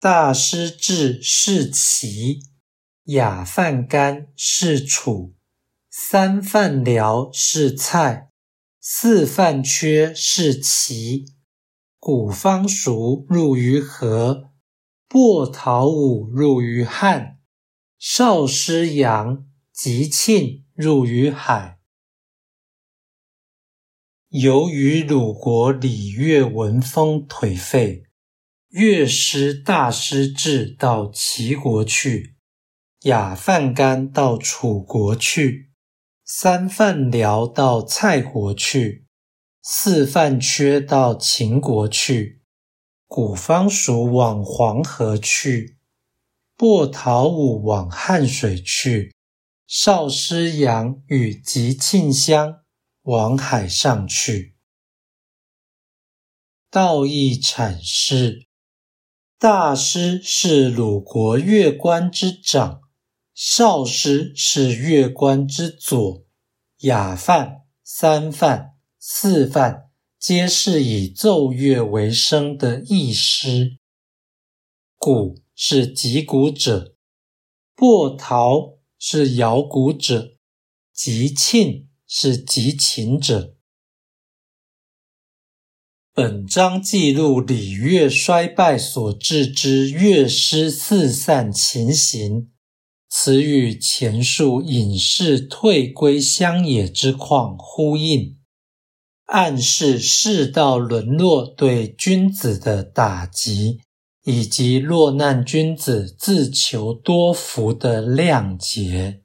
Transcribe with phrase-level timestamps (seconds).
[0.00, 2.40] 大师至是齐，
[3.04, 5.34] 雅饭干是楚，
[5.90, 8.30] 三饭辽是蔡，
[8.80, 11.26] 四饭缺是齐。
[11.98, 14.52] 古方熟入于河，
[15.06, 17.38] 薄陶武入于汉，
[17.98, 21.78] 少师阳吉庆入于海。
[24.30, 28.04] 由于鲁国礼乐文风颓废，
[28.70, 32.36] 乐师大师至到齐国去，
[33.00, 35.72] 雅范干到楚国去，
[36.24, 39.06] 三范辽到蔡国去。
[39.62, 42.42] 四范缺到秦国去，
[43.06, 45.76] 古方蜀往黄河去，
[46.56, 49.12] 薄桃武往汉水去，
[49.66, 52.62] 少师阳与吉庆乡
[53.02, 54.56] 往海上去。
[56.70, 58.46] 道义阐释：
[59.40, 62.82] 大师是鲁国乐官之长，
[63.32, 66.26] 少师是乐官之左，
[66.80, 68.76] 雅范、三范。
[68.98, 73.78] 四范皆是以奏乐为生的艺师，
[74.98, 76.94] 鼓是击鼓者，
[77.74, 80.36] 破陶是摇鼓者，
[80.92, 83.56] 吉庆是击琴者。
[86.22, 92.50] 本章记录礼乐衰败所致之乐师四散情形，
[93.08, 98.36] 此与前述隐士退归乡野之况呼应。
[99.28, 103.80] 暗示世道沦落对君子的打击，
[104.26, 109.22] 以及落难君子自求多福的谅解。